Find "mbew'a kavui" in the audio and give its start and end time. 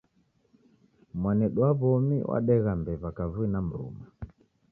2.79-3.47